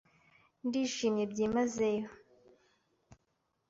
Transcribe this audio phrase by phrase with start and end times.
[0.67, 2.07] Ndishimye byimazeyo.